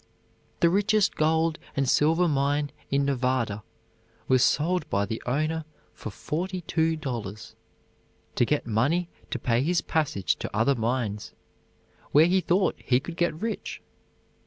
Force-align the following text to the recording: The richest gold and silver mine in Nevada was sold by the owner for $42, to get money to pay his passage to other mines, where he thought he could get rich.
The 0.61 0.69
richest 0.71 1.15
gold 1.15 1.59
and 1.75 1.87
silver 1.87 2.27
mine 2.27 2.71
in 2.89 3.05
Nevada 3.05 3.63
was 4.27 4.43
sold 4.43 4.89
by 4.89 5.05
the 5.05 5.21
owner 5.27 5.63
for 5.93 6.09
$42, 6.09 7.53
to 8.33 8.45
get 8.45 8.65
money 8.65 9.09
to 9.29 9.37
pay 9.37 9.61
his 9.61 9.81
passage 9.81 10.37
to 10.37 10.49
other 10.57 10.73
mines, 10.73 11.33
where 12.13 12.25
he 12.25 12.41
thought 12.41 12.79
he 12.83 12.99
could 12.99 13.15
get 13.15 13.39
rich. 13.39 13.79